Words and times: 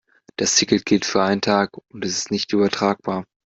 Das 0.37 0.55
Ticket 0.55 0.87
gilt 0.87 1.05
für 1.05 1.21
einen 1.21 1.41
Tag 1.41 1.77
und 1.89 2.03
ist 2.03 2.31
nicht 2.31 2.53
übertragbar. 2.53 3.23